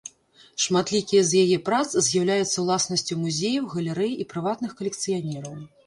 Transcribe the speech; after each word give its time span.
Шматлікія 0.63 1.21
з 1.27 1.31
яе 1.43 1.57
прац 1.67 1.83
з'яўляюцца 2.07 2.57
ўласнасцю 2.65 3.21
музеяў, 3.23 3.71
галерэй 3.79 4.13
і 4.21 4.31
прыватных 4.37 4.71
калекцыянераў. 4.85 5.67